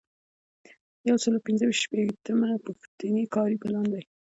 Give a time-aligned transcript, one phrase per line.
[1.07, 4.03] یو سل او پنځه شپیتمه پوښتنه کاري پلان دی.